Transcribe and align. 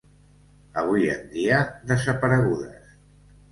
Avui 0.83 1.05
en 1.17 1.29
dia 1.35 1.61
desaparegudes. 1.93 2.99